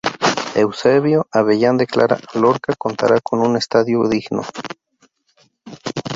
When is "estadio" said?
3.55-4.09